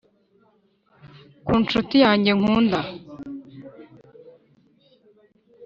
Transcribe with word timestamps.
ku 1.45 1.51
nshuti 1.61 1.95
yanjye 2.05 2.31
nkunda 2.39 2.79